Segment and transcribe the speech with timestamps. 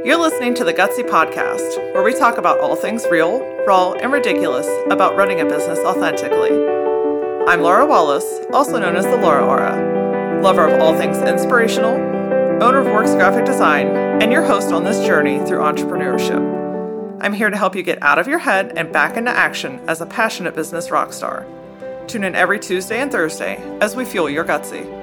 [0.00, 4.12] You're listening to the Gutsy Podcast, where we talk about all things real, raw, and
[4.12, 6.50] ridiculous about running a business authentically.
[7.46, 11.94] I'm Laura Wallace, also known as the Laura Aura, lover of all things inspirational,
[12.60, 13.86] owner of worx Graphic Design,
[14.20, 17.20] and your host on this journey through entrepreneurship.
[17.20, 20.00] I'm here to help you get out of your head and back into action as
[20.00, 21.46] a passionate business rock star.
[22.08, 25.01] Tune in every Tuesday and Thursday as we fuel your gutsy.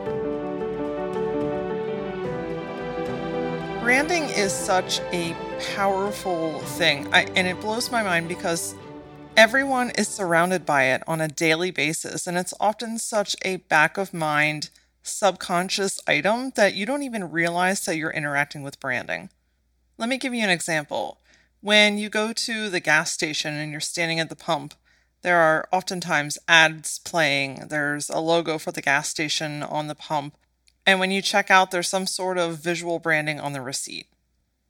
[3.79, 5.33] Branding is such a
[5.73, 8.75] powerful thing, I, and it blows my mind because
[9.37, 13.97] everyone is surrounded by it on a daily basis, and it's often such a back
[13.97, 14.69] of mind,
[15.01, 19.29] subconscious item that you don't even realize that you're interacting with branding.
[19.97, 21.21] Let me give you an example.
[21.61, 24.73] When you go to the gas station and you're standing at the pump,
[25.21, 27.67] there are oftentimes ads playing.
[27.69, 30.35] There's a logo for the gas station on the pump.
[30.89, 34.07] And when you check out, there's some sort of visual branding on the receipt.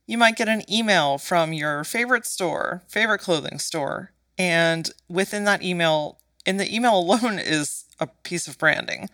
[0.06, 5.64] You might get an email from your favorite store, favorite clothing store, and within that
[5.64, 9.08] email, in the email alone is a piece of branding.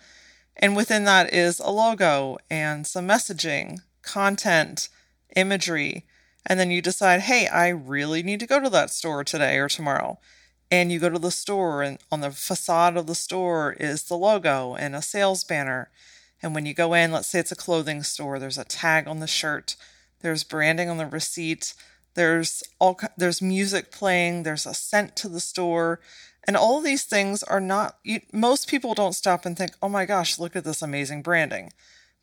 [0.58, 4.90] And within that is a logo and some messaging, content,
[5.36, 6.08] imagery.
[6.44, 9.70] And then you decide, hey, I really need to go to that store today or
[9.70, 10.18] tomorrow.
[10.72, 14.18] And you go to the store, and on the facade of the store is the
[14.18, 15.92] logo and a sales banner.
[16.46, 19.20] And when you go in, let's say it's a clothing store, there's a tag on
[19.20, 19.76] the shirt,
[20.22, 21.74] there's branding on the receipt,
[22.14, 26.00] there's all there's music playing, there's a scent to the store,
[26.44, 30.06] and all these things are not you, most people don't stop and think, "Oh my
[30.06, 31.74] gosh, look at this amazing branding."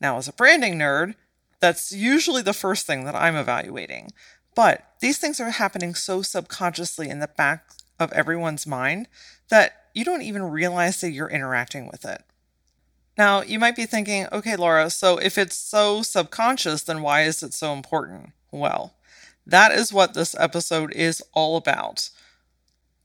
[0.00, 1.16] Now, as a branding nerd,
[1.58, 4.12] that's usually the first thing that I'm evaluating.
[4.54, 9.08] But these things are happening so subconsciously in the back of everyone's mind
[9.48, 12.22] that you don't even realize that you're interacting with it.
[13.16, 17.42] Now, you might be thinking, okay, Laura, so if it's so subconscious, then why is
[17.42, 18.30] it so important?
[18.50, 18.94] Well,
[19.46, 22.10] that is what this episode is all about.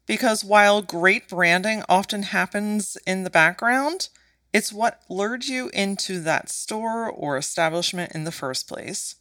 [0.05, 4.08] Because while great branding often happens in the background,
[4.54, 9.15] it's what lured you into that store or establishment in the first place.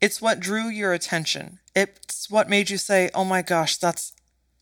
[0.00, 1.60] It's what drew your attention.
[1.74, 4.12] It's what made you say, oh my gosh, that's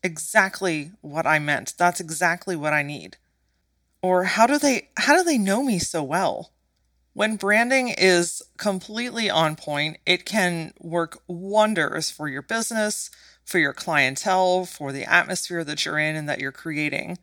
[0.03, 1.73] exactly what I meant.
[1.77, 3.17] That's exactly what I need.
[4.01, 6.51] Or how do they how do they know me so well?
[7.13, 13.09] When branding is completely on point, it can work wonders for your business,
[13.43, 17.17] for your clientele, for the atmosphere that you're in and that you're creating.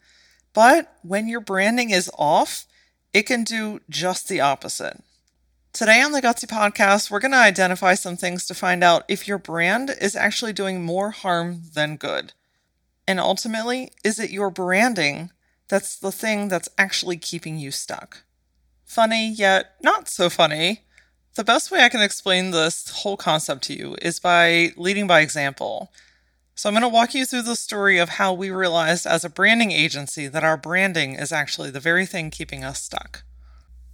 [0.53, 2.67] But when your branding is off,
[3.13, 5.01] it can do just the opposite.
[5.73, 9.27] Today on the Gutsy Podcast, we're going to identify some things to find out if
[9.29, 12.33] your brand is actually doing more harm than good.
[13.07, 15.31] And ultimately, is it your branding
[15.69, 18.25] that's the thing that's actually keeping you stuck.
[18.85, 20.83] Funny, yet not so funny.
[21.35, 25.21] The best way I can explain this whole concept to you is by leading by
[25.21, 25.91] example.
[26.55, 29.29] So, I'm going to walk you through the story of how we realized as a
[29.29, 33.25] branding agency that our branding is actually the very thing keeping us stuck.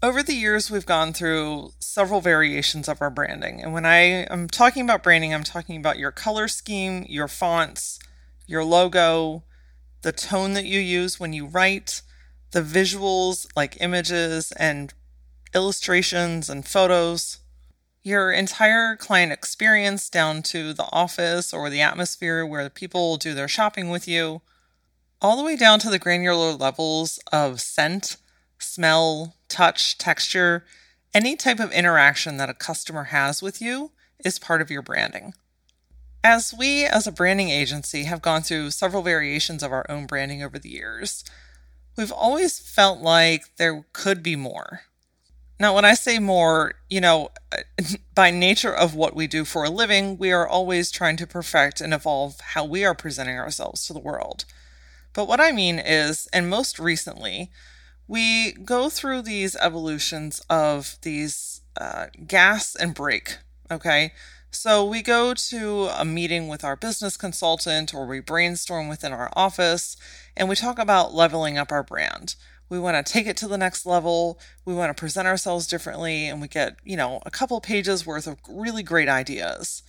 [0.02, 3.62] Over the years, we've gone through several variations of our branding.
[3.62, 7.98] And when I am talking about branding, I'm talking about your color scheme, your fonts,
[8.46, 9.44] your logo,
[10.02, 12.02] the tone that you use when you write,
[12.52, 14.92] the visuals like images and
[15.54, 17.38] illustrations and photos,
[18.02, 23.48] your entire client experience down to the office or the atmosphere where people do their
[23.48, 24.40] shopping with you,
[25.20, 28.16] all the way down to the granular levels of scent,
[28.58, 30.64] smell, touch, texture,
[31.12, 33.90] any type of interaction that a customer has with you
[34.24, 35.34] is part of your branding.
[36.22, 40.42] As we, as a branding agency, have gone through several variations of our own branding
[40.42, 41.24] over the years,
[41.96, 44.82] we've always felt like there could be more.
[45.58, 47.30] Now, when I say more, you know,
[48.14, 51.80] by nature of what we do for a living, we are always trying to perfect
[51.80, 54.44] and evolve how we are presenting ourselves to the world.
[55.14, 57.50] But what I mean is, and most recently,
[58.06, 63.38] we go through these evolutions of these uh, gas and brake,
[63.70, 64.12] okay?
[64.52, 69.30] So we go to a meeting with our business consultant or we brainstorm within our
[69.36, 69.96] office
[70.36, 72.34] and we talk about leveling up our brand.
[72.68, 74.40] We want to take it to the next level.
[74.64, 78.26] We want to present ourselves differently and we get, you know, a couple pages worth
[78.26, 79.84] of really great ideas.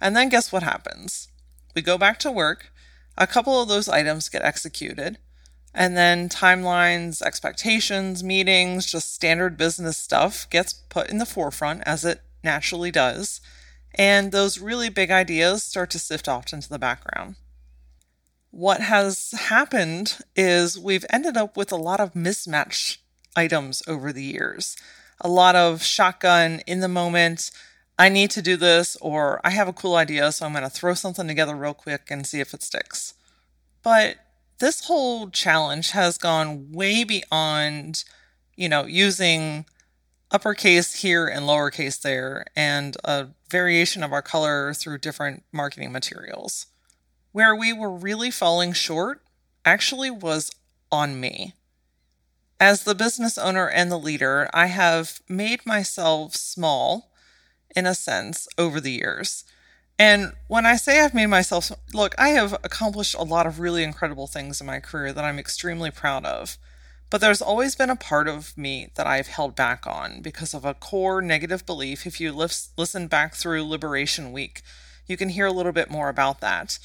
[0.00, 1.28] And then guess what happens?
[1.74, 2.72] We go back to work.
[3.18, 5.18] A couple of those items get executed.
[5.74, 12.06] And then timelines, expectations, meetings, just standard business stuff gets put in the forefront as
[12.06, 13.42] it naturally does
[13.94, 17.36] and those really big ideas start to sift off into the background.
[18.50, 23.00] What has happened is we've ended up with a lot of mismatched
[23.36, 24.76] items over the years,
[25.20, 27.50] a lot of shotgun in the moment,
[27.98, 30.70] I need to do this, or I have a cool idea, so I'm going to
[30.70, 33.14] throw something together real quick and see if it sticks.
[33.82, 34.16] But
[34.60, 38.04] this whole challenge has gone way beyond,
[38.56, 39.66] you know, using
[40.30, 46.66] uppercase here and lowercase there and a variation of our color through different marketing materials.
[47.32, 49.22] Where we were really falling short
[49.64, 50.50] actually was
[50.90, 51.54] on me.
[52.60, 57.12] As the business owner and the leader, I have made myself small
[57.76, 59.44] in a sense over the years.
[59.98, 63.82] And when I say I've made myself look, I have accomplished a lot of really
[63.82, 66.56] incredible things in my career that I'm extremely proud of.
[67.10, 70.64] But there's always been a part of me that I've held back on because of
[70.64, 72.06] a core negative belief.
[72.06, 74.62] If you listen back through Liberation Week,
[75.06, 76.78] you can hear a little bit more about that.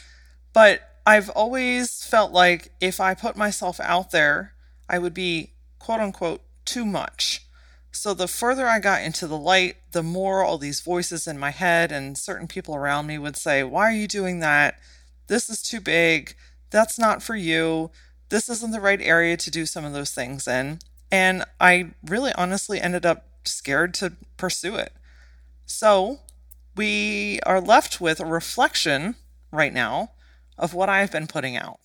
[0.53, 4.53] But I've always felt like if I put myself out there,
[4.87, 7.45] I would be quote unquote too much.
[7.91, 11.51] So the further I got into the light, the more all these voices in my
[11.51, 14.79] head and certain people around me would say, Why are you doing that?
[15.27, 16.35] This is too big.
[16.69, 17.91] That's not for you.
[18.33, 20.79] This isn't the right area to do some of those things in.
[21.11, 24.91] And I really honestly ended up scared to pursue it.
[25.67, 26.17] So
[26.75, 29.17] we are left with a reflection
[29.51, 30.13] right now
[30.57, 31.79] of what I've been putting out.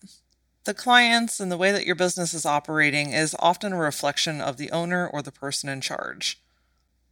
[0.64, 4.56] The clients and the way that your business is operating is often a reflection of
[4.56, 6.40] the owner or the person in charge.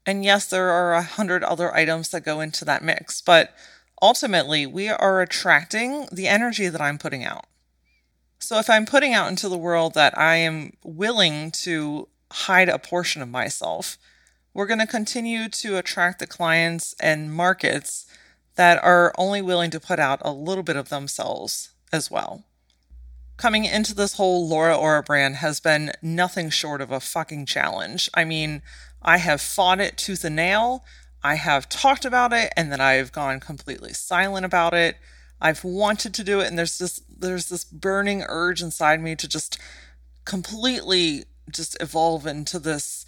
[0.06, 3.54] And yes, there are a hundred other items that go into that mix, but
[4.00, 7.44] ultimately we are attracting the energy that I'm putting out.
[8.46, 12.78] So if I'm putting out into the world that I am willing to hide a
[12.78, 13.98] portion of myself,
[14.54, 18.06] we're going to continue to attract the clients and markets
[18.54, 22.44] that are only willing to put out a little bit of themselves as well.
[23.36, 28.08] Coming into this whole Laura Aura brand has been nothing short of a fucking challenge.
[28.14, 28.62] I mean,
[29.02, 30.84] I have fought it tooth and nail.
[31.20, 34.98] I have talked about it and then I've gone completely silent about it.
[35.40, 39.28] I've wanted to do it and there's this there's this burning urge inside me to
[39.28, 39.58] just
[40.24, 43.06] completely just evolve into this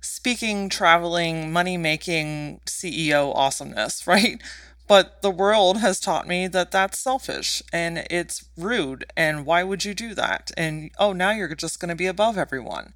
[0.00, 4.42] speaking, traveling, money making CEO awesomeness, right?
[4.86, 9.04] But the world has taught me that that's selfish and it's rude.
[9.16, 10.50] And why would you do that?
[10.56, 12.94] And oh, now you're just going to be above everyone.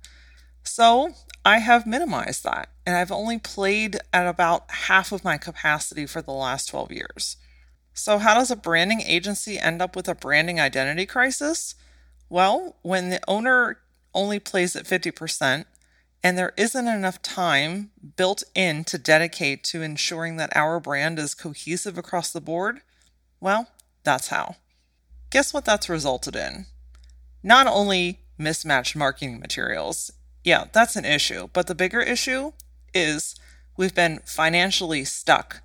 [0.64, 1.12] So
[1.44, 6.22] I have minimized that and I've only played at about half of my capacity for
[6.22, 7.36] the last 12 years.
[7.94, 11.74] So, how does a branding agency end up with a branding identity crisis?
[12.28, 13.78] Well, when the owner
[14.14, 15.66] only plays at 50%,
[16.24, 21.34] and there isn't enough time built in to dedicate to ensuring that our brand is
[21.34, 22.80] cohesive across the board,
[23.40, 23.68] well,
[24.04, 24.56] that's how.
[25.30, 26.66] Guess what that's resulted in?
[27.42, 30.12] Not only mismatched marketing materials,
[30.44, 32.52] yeah, that's an issue, but the bigger issue
[32.94, 33.34] is
[33.76, 35.61] we've been financially stuck.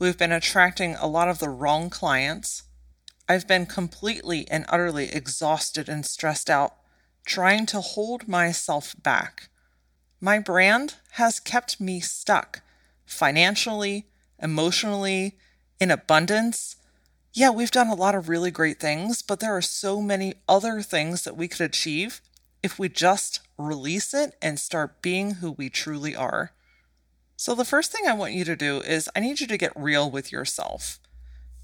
[0.00, 2.64] We've been attracting a lot of the wrong clients.
[3.28, 6.74] I've been completely and utterly exhausted and stressed out
[7.24, 9.50] trying to hold myself back
[10.20, 12.60] my brand has kept me stuck
[13.06, 14.06] financially,
[14.38, 15.38] emotionally,
[15.80, 16.76] in abundance.
[17.32, 20.82] Yeah, we've done a lot of really great things, but there are so many other
[20.82, 22.20] things that we could achieve
[22.62, 26.52] if we just release it and start being who we truly are.
[27.40, 29.72] So, the first thing I want you to do is I need you to get
[29.74, 31.00] real with yourself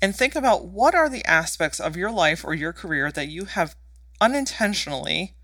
[0.00, 3.44] and think about what are the aspects of your life or your career that you
[3.44, 3.76] have
[4.18, 5.34] unintentionally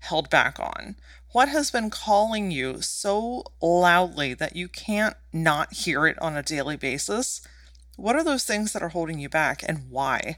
[0.00, 0.96] held back on?
[1.32, 6.42] What has been calling you so loudly that you can't not hear it on a
[6.42, 7.40] daily basis?
[7.96, 10.36] What are those things that are holding you back and why?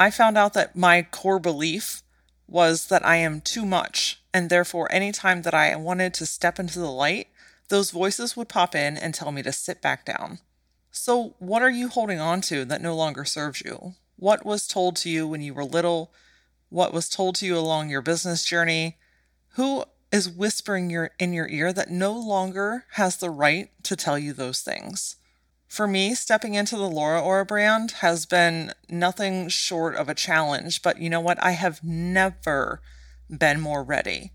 [0.00, 2.02] I found out that my core belief
[2.48, 6.80] was that I am too much, and therefore, anytime that I wanted to step into
[6.80, 7.28] the light,
[7.68, 10.38] those voices would pop in and tell me to sit back down.
[10.90, 13.94] So, what are you holding on to that no longer serves you?
[14.16, 16.12] What was told to you when you were little?
[16.70, 18.96] What was told to you along your business journey?
[19.50, 24.18] Who is whispering your, in your ear that no longer has the right to tell
[24.18, 25.16] you those things?
[25.68, 30.82] For me, stepping into the Laura Aura brand has been nothing short of a challenge,
[30.82, 31.42] but you know what?
[31.42, 32.80] I have never
[33.28, 34.32] been more ready.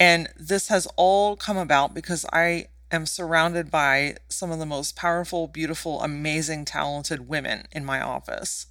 [0.00, 4.96] And this has all come about because I am surrounded by some of the most
[4.96, 8.66] powerful, beautiful, amazing, talented women in my office.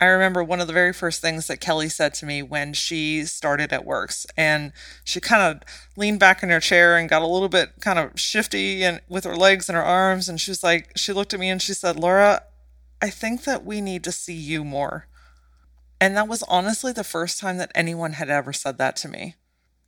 [0.00, 3.24] I remember one of the very first things that Kelly said to me when she
[3.24, 7.26] started at worx, and she kind of leaned back in her chair and got a
[7.26, 10.62] little bit kind of shifty and with her legs and her arms, and she was
[10.62, 12.42] like, she looked at me and she said, "Laura,
[13.02, 15.08] I think that we need to see you more."
[16.00, 19.34] And that was honestly the first time that anyone had ever said that to me.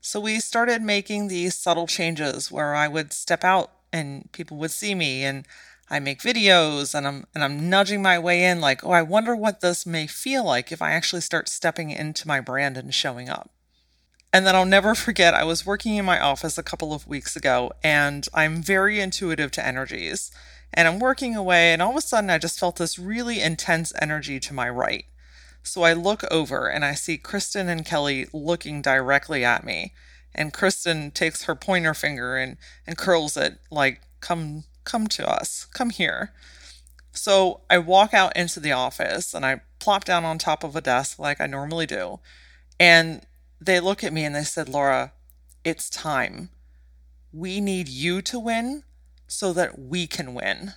[0.00, 4.70] So we started making these subtle changes where I would step out and people would
[4.70, 5.46] see me and
[5.90, 9.36] I make videos and I'm and I'm nudging my way in like, "Oh, I wonder
[9.36, 13.28] what this may feel like if I actually start stepping into my brand and showing
[13.28, 13.50] up."
[14.32, 17.36] And then I'll never forget I was working in my office a couple of weeks
[17.36, 20.30] ago and I'm very intuitive to energies.
[20.72, 23.92] And I'm working away and all of a sudden I just felt this really intense
[24.00, 25.04] energy to my right.
[25.62, 29.92] So I look over and I see Kristen and Kelly looking directly at me.
[30.34, 35.66] And Kristen takes her pointer finger and, and curls it like, come, come to us,
[35.72, 36.32] come here.
[37.12, 40.80] So I walk out into the office and I plop down on top of a
[40.80, 42.20] desk like I normally do.
[42.78, 43.22] And
[43.60, 45.12] they look at me and they said, Laura,
[45.64, 46.50] it's time.
[47.32, 48.84] We need you to win
[49.26, 50.74] so that we can win.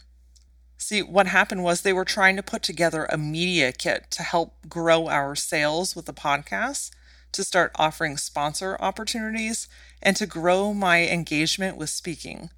[0.84, 4.68] See, what happened was they were trying to put together a media kit to help
[4.68, 6.92] grow our sales with the podcast,
[7.32, 9.70] to start offering sponsor opportunities,
[10.02, 12.50] and to grow my engagement with speaking.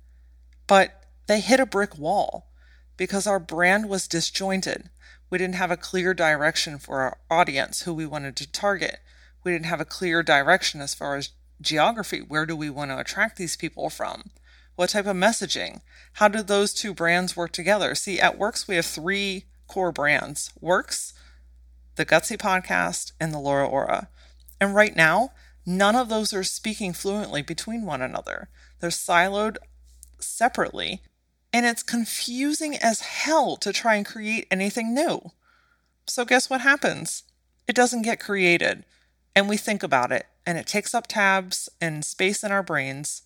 [0.65, 2.47] But they hit a brick wall
[2.97, 4.89] because our brand was disjointed.
[5.29, 9.01] We didn't have a clear direction for our audience, who we wanted to target.
[9.43, 11.29] We didn't have a clear direction as far as
[11.61, 12.21] geography.
[12.21, 14.31] Where do we want to attract these people from?
[14.75, 15.81] What type of messaging?
[16.13, 17.95] How do those two brands work together?
[17.95, 21.13] See, at worx, we have three core brands worx,
[21.95, 24.09] the Gutsy Podcast, and the Laura Aura.
[24.59, 25.31] And right now,
[25.65, 28.49] none of those are speaking fluently between one another.
[28.79, 29.57] They're siloed
[30.19, 31.01] separately,
[31.53, 35.31] and it's confusing as hell to try and create anything new.
[36.05, 37.23] So, guess what happens?
[37.67, 38.83] It doesn't get created,
[39.33, 43.23] and we think about it, and it takes up tabs and space in our brains,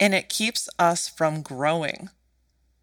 [0.00, 2.08] and it keeps us from growing.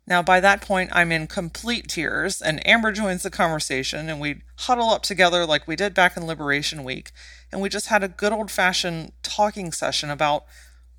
[0.06, 4.44] Now, by that point, I'm in complete tears, and Amber joins the conversation, and we
[4.60, 7.12] huddle up together like we did back in Liberation Week,
[7.52, 10.46] and we just had a good old fashioned talking session about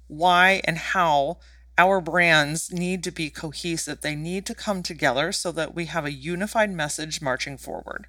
[0.08, 1.38] why and how
[1.78, 4.00] our brands need to be cohesive.
[4.00, 8.08] They need to come together so that we have a unified message marching forward.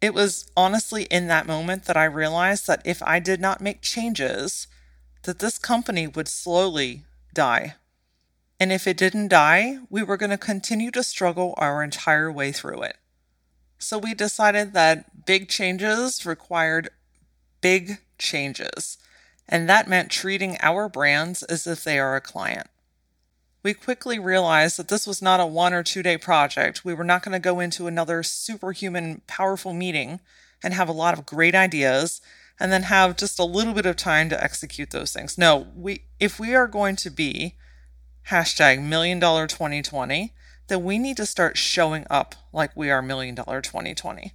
[0.00, 3.82] It was honestly in that moment that I realized that if I did not make
[3.82, 4.68] changes,
[5.24, 7.74] that this company would slowly die.
[8.60, 12.52] And if it didn't die, we were going to continue to struggle our entire way
[12.52, 12.96] through it.
[13.78, 16.88] So we decided that big changes required
[17.60, 18.98] big changes,
[19.48, 22.68] and that meant treating our brands as if they are a client.
[23.62, 26.84] We quickly realized that this was not a one or two day project.
[26.84, 30.20] We were not going to go into another superhuman powerful meeting
[30.62, 32.20] and have a lot of great ideas
[32.60, 35.36] and then have just a little bit of time to execute those things.
[35.36, 37.56] No, we if we are going to be
[38.28, 40.32] hashtag million dollar 2020,
[40.68, 44.32] then we need to start showing up like we are million dollar 2020.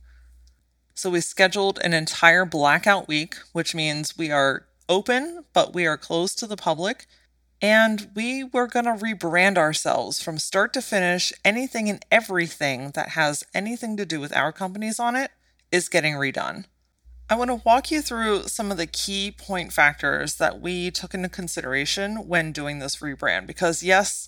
[0.93, 5.97] So we scheduled an entire blackout week, which means we are open, but we are
[5.97, 7.07] closed to the public.
[7.61, 11.33] And we were going to rebrand ourselves from start to finish.
[11.43, 15.31] Anything and everything that has anything to do with our companies on it
[15.71, 16.65] is getting redone.
[17.31, 21.13] I want to walk you through some of the key point factors that we took
[21.13, 24.27] into consideration when doing this rebrand because, yes,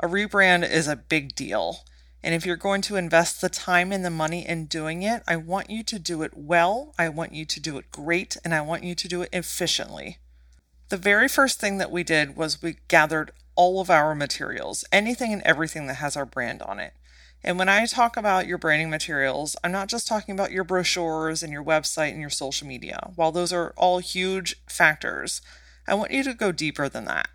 [0.00, 1.84] a rebrand is a big deal.
[2.24, 5.36] And if you're going to invest the time and the money in doing it, I
[5.36, 8.62] want you to do it well, I want you to do it great, and I
[8.62, 10.18] want you to do it efficiently.
[10.88, 15.32] The very first thing that we did was we gathered all of our materials, anything
[15.32, 16.94] and everything that has our brand on it.
[17.42, 21.42] And when I talk about your branding materials, I'm not just talking about your brochures
[21.42, 23.10] and your website and your social media.
[23.16, 25.40] While those are all huge factors,
[25.88, 27.28] I want you to go deeper than that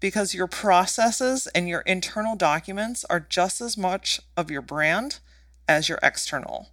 [0.00, 5.20] because your processes and your internal documents are just as much of your brand
[5.68, 6.70] as your external.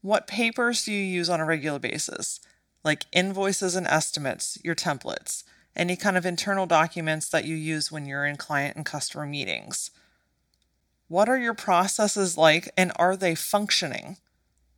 [0.00, 2.40] What papers do you use on a regular basis?
[2.82, 5.44] Like invoices and estimates, your templates,
[5.76, 9.90] any kind of internal documents that you use when you're in client and customer meetings
[11.10, 14.16] what are your processes like and are they functioning?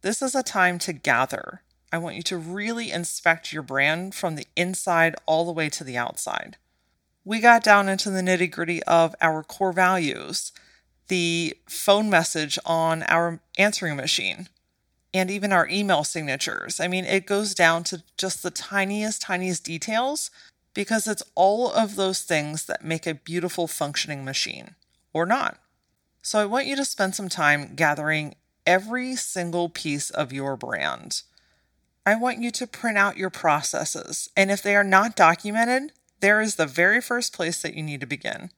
[0.00, 1.60] This is a time to gather.
[1.92, 5.84] I want you to really inspect your brand from the inside all the way to
[5.84, 6.56] the outside.
[7.22, 10.52] We got down into the nitty gritty of our core values,
[11.08, 14.48] the phone message on our answering machine,
[15.12, 16.80] and even our email signatures.
[16.80, 20.30] I mean, it goes down to just the tiniest, tiniest details
[20.72, 24.76] because it's all of those things that make a beautiful functioning machine
[25.12, 25.58] or not.
[26.22, 31.22] So I want you to spend some time gathering every single piece of your brand.
[32.06, 36.40] I want you to print out your processes, and if they are not documented, there
[36.40, 38.50] is the very first place that you need to begin.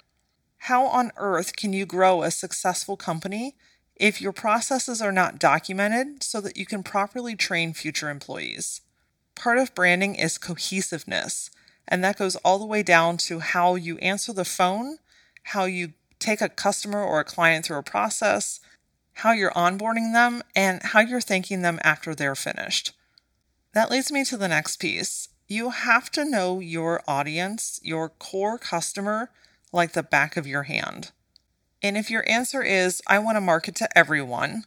[0.59, 3.54] How on earth can you grow a successful company
[3.97, 8.83] if your processes are not documented so that you can properly train future employees?
[9.35, 11.50] Part of branding is cohesiveness,
[11.88, 14.99] and that goes all the way down to how you answer the phone,
[15.44, 15.94] how you
[16.25, 18.61] take a customer or a client through a process,
[19.14, 22.93] how you're onboarding them, and how you're thanking them after they're finished.
[23.73, 25.28] That leads me to the next piece.
[25.47, 29.31] You have to know your audience, your core customer,
[29.73, 31.12] like the back of your hand.
[31.83, 34.64] And if your answer is, I want to market to everyone,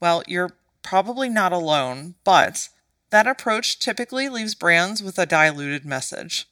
[0.00, 0.50] well, you're
[0.82, 2.68] probably not alone, but
[3.10, 6.46] that approach typically leaves brands with a diluted message.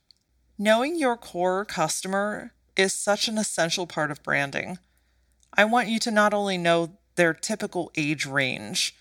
[0.58, 4.78] Knowing your core customer is such an essential part of branding.
[5.52, 8.94] I want you to not only know their typical age range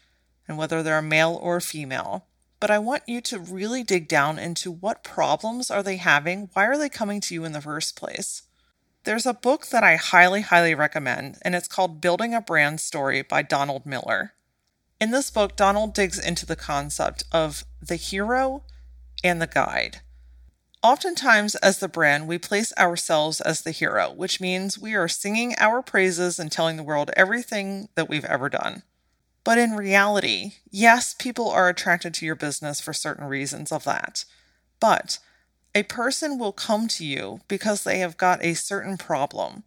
[0.48, 2.26] and whether they're a male or a female,
[2.60, 6.50] but I want you to really dig down into what problems are they having?
[6.54, 8.42] Why are they coming to you in the first place?
[9.04, 13.22] There's a book that I highly, highly recommend, and it's called Building a Brand Story
[13.22, 14.34] by Donald Miller.
[15.00, 18.64] In this book, Donald digs into the concept of the hero
[19.24, 20.02] and the guide.
[20.84, 25.56] Oftentimes, as the brand, we place ourselves as the hero, which means we are singing
[25.58, 28.84] our praises and telling the world everything that we've ever done.
[29.44, 34.26] But in reality, yes, people are attracted to your business for certain reasons of that.
[34.80, 35.20] But
[35.74, 39.64] a person will come to you because they have got a certain problem.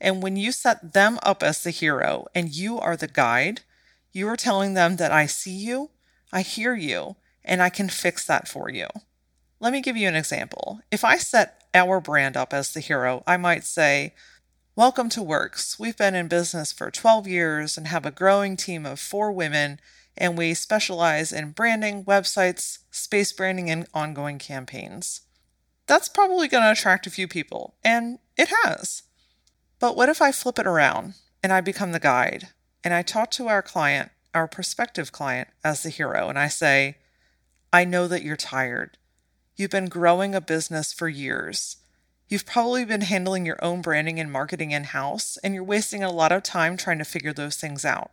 [0.00, 3.62] And when you set them up as the hero and you are the guide,
[4.12, 5.90] you are telling them that I see you,
[6.32, 8.86] I hear you, and I can fix that for you.
[9.64, 10.80] Let me give you an example.
[10.90, 14.12] If I set our brand up as the hero, I might say,
[14.76, 15.80] Welcome to worx.
[15.80, 19.80] We've been in business for 12 years and have a growing team of four women,
[20.18, 25.22] and we specialize in branding, websites, space branding, and ongoing campaigns.
[25.86, 29.04] That's probably going to attract a few people, and it has.
[29.80, 32.48] But what if I flip it around and I become the guide?
[32.84, 36.98] and I talk to our client, our prospective client, as the hero, and I say,
[37.72, 38.98] I know that you're tired.
[39.56, 41.76] You've been growing a business for years.
[42.28, 46.10] You've probably been handling your own branding and marketing in house, and you're wasting a
[46.10, 48.10] lot of time trying to figure those things out.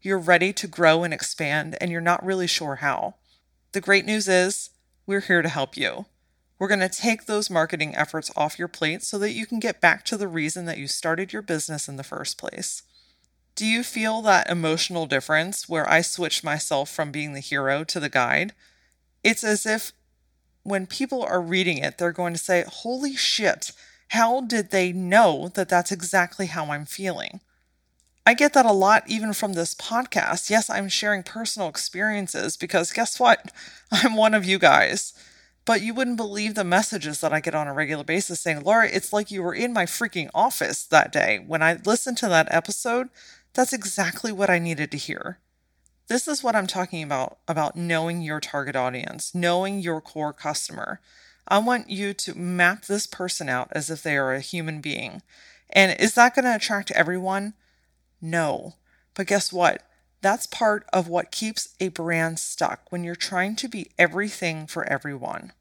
[0.00, 3.14] You're ready to grow and expand, and you're not really sure how.
[3.72, 4.70] The great news is,
[5.06, 6.06] we're here to help you.
[6.58, 9.80] We're going to take those marketing efforts off your plate so that you can get
[9.80, 12.84] back to the reason that you started your business in the first place.
[13.56, 17.98] Do you feel that emotional difference where I switch myself from being the hero to
[17.98, 18.52] the guide?
[19.24, 19.92] It's as if
[20.62, 23.72] when people are reading it, they're going to say, Holy shit,
[24.08, 27.40] how did they know that that's exactly how I'm feeling?
[28.26, 30.50] I get that a lot even from this podcast.
[30.50, 33.50] Yes, I'm sharing personal experiences because guess what?
[33.90, 35.14] I'm one of you guys.
[35.64, 38.88] But you wouldn't believe the messages that I get on a regular basis saying, Laura,
[38.88, 41.44] it's like you were in my freaking office that day.
[41.46, 43.08] When I listened to that episode,
[43.54, 45.38] that's exactly what I needed to hear.
[46.10, 51.00] This is what I'm talking about about knowing your target audience, knowing your core customer.
[51.46, 55.22] I want you to map this person out as if they are a human being.
[55.70, 57.54] And is that going to attract everyone?
[58.20, 58.74] No.
[59.14, 59.84] But guess what?
[60.20, 64.82] That's part of what keeps a brand stuck when you're trying to be everything for
[64.90, 65.52] everyone.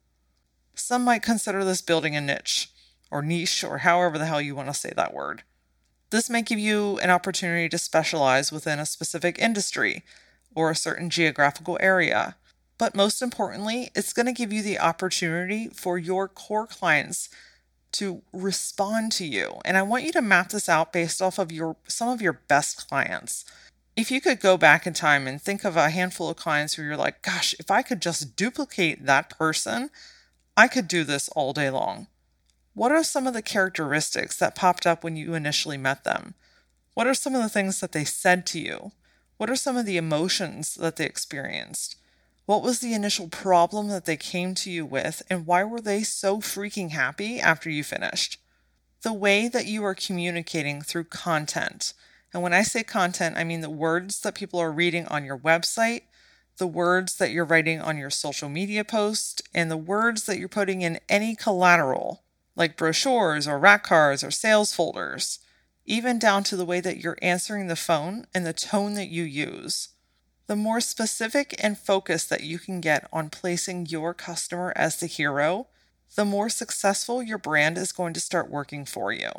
[0.74, 2.72] Some might consider this building a niche
[3.12, 5.44] or niche or however the hell you want to say that word.
[6.10, 10.04] This may give you an opportunity to specialize within a specific industry
[10.60, 12.36] or a certain geographical area.
[12.78, 17.30] But most importantly, it's going to give you the opportunity for your core clients
[17.94, 19.60] to respond to you.
[19.64, 22.34] And I want you to map this out based off of your some of your
[22.34, 23.46] best clients.
[23.96, 26.88] If you could go back in time and think of a handful of clients where
[26.88, 29.90] you're like, gosh, if I could just duplicate that person,
[30.56, 32.08] I could do this all day long.
[32.74, 36.36] What are some of the characteristics that popped up when you initially met them?
[36.94, 38.92] What are some of the things that they said to you?
[39.40, 41.96] What are some of the emotions that they experienced?
[42.46, 46.04] What was the initial problem that they came to you with, and why were they
[46.04, 48.38] so freaking happy after you finished?
[49.02, 51.94] The way that you are communicating through content.
[52.34, 55.38] And when I say content, I mean the words that people are reading on your
[55.38, 56.02] website,
[56.58, 60.50] the words that you're writing on your social media post, and the words that you're
[60.50, 62.24] putting in any collateral
[62.58, 65.40] like brochures or rack cards or sales folders,
[65.90, 69.24] even down to the way that you're answering the phone and the tone that you
[69.24, 69.90] use.
[70.46, 75.08] The more specific and focused that you can get on placing your customer as the
[75.08, 75.68] hero,
[76.16, 79.32] the more successful your brand is going to start working for you.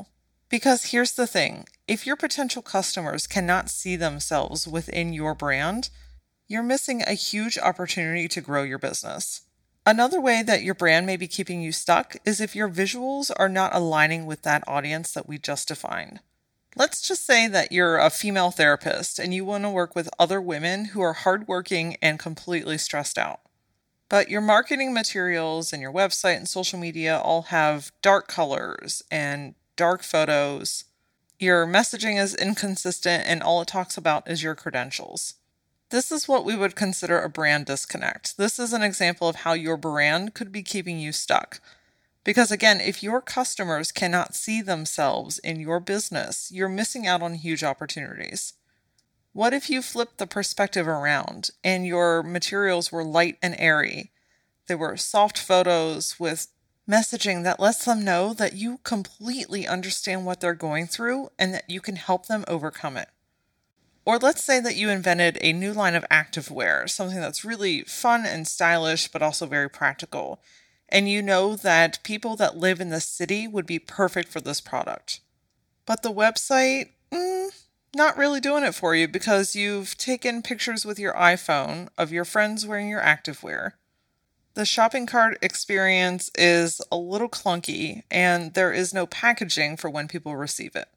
[0.48, 5.90] Because here's the thing if your potential customers cannot see themselves within your brand,
[6.48, 9.42] you're missing a huge opportunity to grow your business.
[9.86, 13.48] Another way that your brand may be keeping you stuck is if your visuals are
[13.48, 16.20] not aligning with that audience that we just defined.
[16.76, 20.40] Let's just say that you're a female therapist and you want to work with other
[20.40, 23.40] women who are hardworking and completely stressed out.
[24.08, 29.54] But your marketing materials and your website and social media all have dark colors and
[29.76, 30.84] dark photos.
[31.38, 35.34] Your messaging is inconsistent, and all it talks about is your credentials.
[35.90, 38.36] This is what we would consider a brand disconnect.
[38.36, 41.60] This is an example of how your brand could be keeping you stuck.
[42.24, 47.34] Because again, if your customers cannot see themselves in your business, you're missing out on
[47.34, 48.54] huge opportunities.
[49.32, 54.10] What if you flipped the perspective around and your materials were light and airy?
[54.66, 56.48] They were soft photos with
[56.88, 61.70] messaging that lets them know that you completely understand what they're going through and that
[61.70, 63.08] you can help them overcome it.
[64.04, 68.26] Or let's say that you invented a new line of activewear, something that's really fun
[68.26, 70.42] and stylish, but also very practical.
[70.90, 74.60] And you know that people that live in the city would be perfect for this
[74.60, 75.20] product.
[75.86, 77.50] But the website, mm,
[77.94, 82.24] not really doing it for you because you've taken pictures with your iPhone of your
[82.24, 83.72] friends wearing your activewear.
[84.54, 90.08] The shopping cart experience is a little clunky and there is no packaging for when
[90.08, 90.88] people receive it.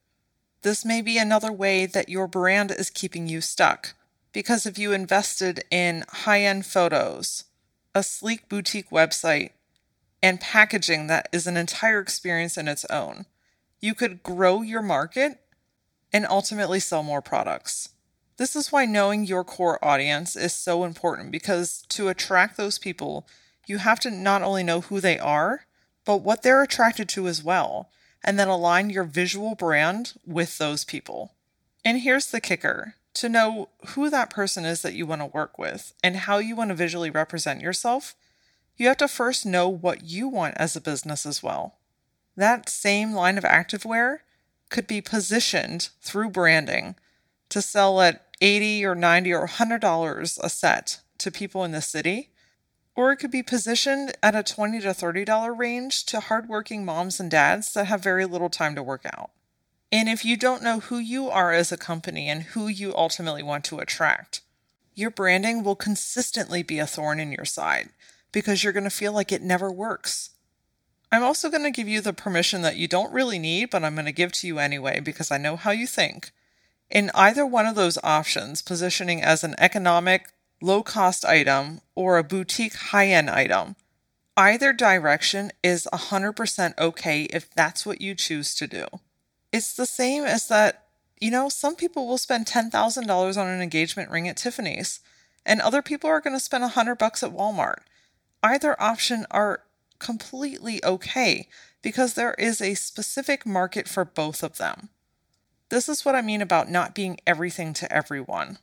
[0.63, 3.93] This may be another way that your brand is keeping you stuck
[4.31, 7.45] because if you invested in high end photos,
[7.93, 9.51] a sleek boutique website,
[10.23, 13.25] and packaging that is an entire experience in its own,
[13.81, 15.41] you could grow your market
[16.13, 17.89] and ultimately sell more products.
[18.37, 23.27] This is why knowing your core audience is so important because to attract those people,
[23.67, 25.65] you have to not only know who they are,
[26.05, 27.89] but what they're attracted to as well,
[28.23, 31.33] and then align your visual brand with those people.
[31.83, 35.59] And here's the kicker to know who that person is that you want to work
[35.59, 38.15] with and how you want to visually represent yourself,
[38.77, 41.75] you have to first know what you want as a business as well.
[42.35, 44.19] That same line of activewear
[44.69, 46.95] could be positioned through branding
[47.49, 52.31] to sell at 80 or 90 or $100 a set to people in the city
[52.95, 57.31] or it could be positioned at a 20 to $30 range to hardworking moms and
[57.31, 59.31] dads that have very little time to work out.
[59.91, 63.43] And if you don't know who you are as a company and who you ultimately
[63.43, 64.41] want to attract,
[64.95, 67.89] your branding will consistently be a thorn in your side
[68.33, 70.31] because you're going to feel like it never works.
[71.13, 73.93] I'm also going to give you the permission that you don't really need, but I'm
[73.93, 76.31] going to give to you anyway because I know how you think.
[76.89, 82.23] In either one of those options, positioning as an economic, low cost item, or a
[82.23, 83.75] boutique high end item.
[84.35, 88.87] Either direction is 100% okay if that's what you choose to do.
[89.51, 90.87] It's the same as that,
[91.21, 94.99] you know, some people will spend $10,000 on an engagement ring at Tiffany's,
[95.45, 97.81] and other people are going to spend 100 bucks at Walmart.
[98.43, 99.63] Either option are
[99.99, 101.47] completely okay
[101.81, 104.89] because there is a specific market for both of them.
[105.69, 108.59] This is what I mean about not being everything to everyone.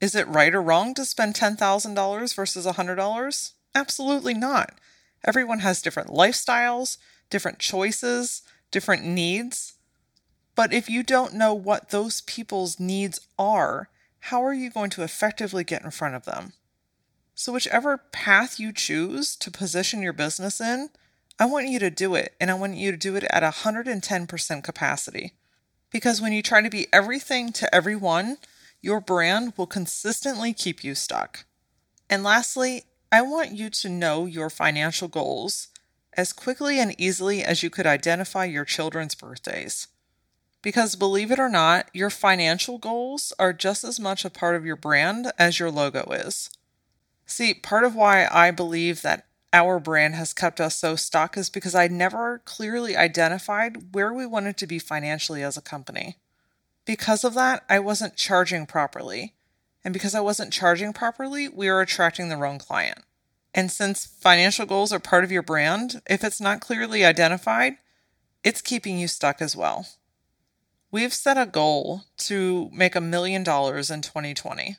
[0.00, 3.52] Is it right or wrong to spend $10,000 versus $100?
[3.74, 4.74] Absolutely not.
[5.24, 6.96] Everyone has different lifestyles,
[7.28, 9.74] different choices, different needs.
[10.54, 13.88] But if you don't know what those people's needs are,
[14.20, 16.52] how are you going to effectively get in front of them?
[17.40, 20.90] So, whichever path you choose to position your business in,
[21.38, 24.62] I want you to do it, and I want you to do it at 110%
[24.62, 25.32] capacity.
[25.90, 28.36] Because when you try to be everything to everyone,
[28.82, 31.46] your brand will consistently keep you stuck.
[32.10, 35.68] And lastly, I want you to know your financial goals
[36.12, 39.86] as quickly and easily as you could identify your children's birthdays.
[40.60, 44.66] Because believe it or not, your financial goals are just as much a part of
[44.66, 46.50] your brand as your logo is.
[47.30, 51.48] See, part of why I believe that our brand has kept us so stuck is
[51.48, 56.16] because I never clearly identified where we wanted to be financially as a company.
[56.84, 59.34] Because of that, I wasn't charging properly.
[59.84, 62.98] And because I wasn't charging properly, we were attracting the wrong client.
[63.54, 67.74] And since financial goals are part of your brand, if it's not clearly identified,
[68.42, 69.86] it's keeping you stuck as well.
[70.90, 74.78] We've set a goal to make a million dollars in 2020.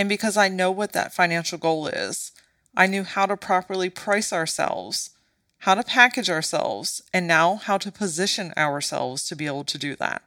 [0.00, 2.32] And because I know what that financial goal is,
[2.74, 5.10] I knew how to properly price ourselves,
[5.58, 9.94] how to package ourselves, and now how to position ourselves to be able to do
[9.96, 10.22] that.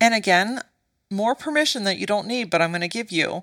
[0.00, 0.60] And again,
[1.10, 3.42] more permission that you don't need, but I'm going to give you.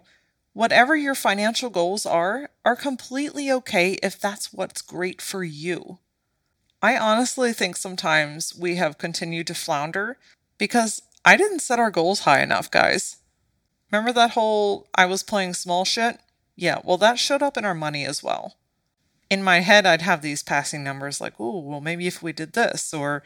[0.54, 5.98] Whatever your financial goals are, are completely okay if that's what's great for you.
[6.82, 10.18] I honestly think sometimes we have continued to flounder
[10.58, 13.18] because I didn't set our goals high enough, guys.
[13.92, 16.20] Remember that whole I was playing small shit?
[16.56, 18.56] Yeah, well, that showed up in our money as well.
[19.30, 22.54] In my head, I'd have these passing numbers like, oh, well, maybe if we did
[22.54, 23.24] this, or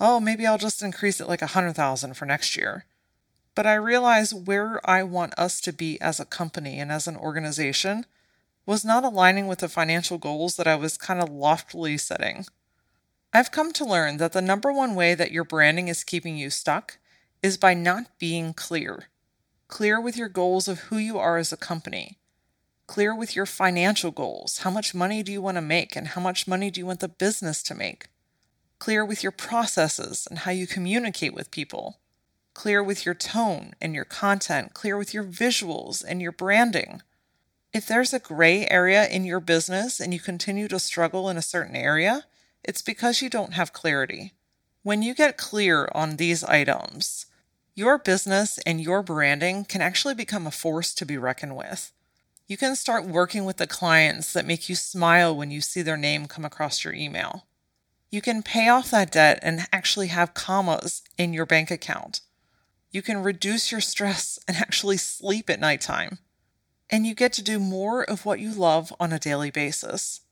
[0.00, 2.84] oh, maybe I'll just increase it like a hundred thousand for next year.
[3.54, 7.16] But I realize where I want us to be as a company and as an
[7.16, 8.06] organization
[8.66, 12.44] was not aligning with the financial goals that I was kind of loftily setting.
[13.32, 16.50] I've come to learn that the number one way that your branding is keeping you
[16.50, 16.98] stuck
[17.42, 19.08] is by not being clear.
[19.68, 22.16] Clear with your goals of who you are as a company.
[22.86, 24.60] Clear with your financial goals.
[24.60, 27.00] How much money do you want to make and how much money do you want
[27.00, 28.06] the business to make?
[28.78, 31.98] Clear with your processes and how you communicate with people.
[32.54, 34.72] Clear with your tone and your content.
[34.72, 37.02] Clear with your visuals and your branding.
[37.74, 41.42] If there's a gray area in your business and you continue to struggle in a
[41.42, 42.24] certain area,
[42.64, 44.32] it's because you don't have clarity.
[44.82, 47.26] When you get clear on these items,
[47.78, 51.92] your business and your branding can actually become a force to be reckoned with.
[52.48, 55.96] You can start working with the clients that make you smile when you see their
[55.96, 57.46] name come across your email.
[58.10, 62.20] You can pay off that debt and actually have commas in your bank account.
[62.90, 66.18] You can reduce your stress and actually sleep at nighttime.
[66.90, 70.22] And you get to do more of what you love on a daily basis.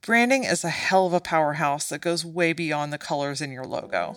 [0.00, 3.64] Branding is a hell of a powerhouse that goes way beyond the colors in your
[3.64, 4.16] logo.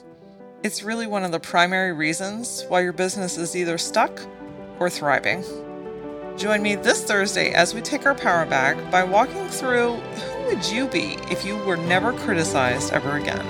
[0.63, 4.19] It's really one of the primary reasons why your business is either stuck
[4.79, 5.43] or thriving.
[6.35, 10.65] Join me this Thursday as we take our power back by walking through who would
[10.65, 13.45] you be if you were never criticized ever again.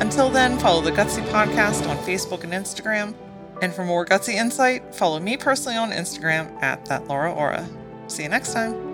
[0.00, 3.14] Until then, follow the Gutsy Podcast on Facebook and Instagram.
[3.60, 7.68] And for more Gutsy insight, follow me personally on Instagram at that Laura Aura.
[8.06, 8.87] See you next time.